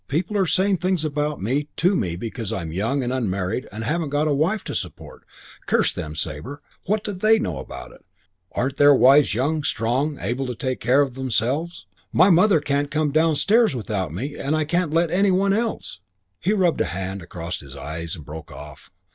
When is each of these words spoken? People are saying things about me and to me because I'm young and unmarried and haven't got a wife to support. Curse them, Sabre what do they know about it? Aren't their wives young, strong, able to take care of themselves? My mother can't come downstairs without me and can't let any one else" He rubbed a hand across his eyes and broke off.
People 0.07 0.35
are 0.39 0.47
saying 0.47 0.77
things 0.77 1.05
about 1.05 1.39
me 1.43 1.55
and 1.59 1.77
to 1.77 1.95
me 1.95 2.15
because 2.15 2.51
I'm 2.51 2.71
young 2.71 3.03
and 3.03 3.13
unmarried 3.13 3.67
and 3.71 3.83
haven't 3.83 4.09
got 4.09 4.27
a 4.27 4.33
wife 4.33 4.63
to 4.63 4.73
support. 4.73 5.25
Curse 5.67 5.93
them, 5.93 6.15
Sabre 6.15 6.59
what 6.87 7.03
do 7.03 7.11
they 7.13 7.37
know 7.37 7.59
about 7.59 7.91
it? 7.91 8.03
Aren't 8.53 8.77
their 8.77 8.95
wives 8.95 9.35
young, 9.35 9.61
strong, 9.61 10.17
able 10.19 10.47
to 10.47 10.55
take 10.55 10.79
care 10.79 11.01
of 11.01 11.13
themselves? 11.13 11.85
My 12.11 12.31
mother 12.31 12.59
can't 12.59 12.89
come 12.89 13.11
downstairs 13.11 13.75
without 13.75 14.11
me 14.11 14.35
and 14.39 14.67
can't 14.67 14.91
let 14.91 15.11
any 15.11 15.29
one 15.29 15.53
else" 15.53 15.99
He 16.43 16.51
rubbed 16.51 16.81
a 16.81 16.85
hand 16.85 17.21
across 17.21 17.59
his 17.59 17.75
eyes 17.75 18.15
and 18.15 18.25
broke 18.25 18.51
off. 18.51 18.89